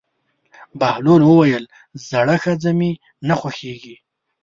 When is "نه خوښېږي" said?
3.27-3.95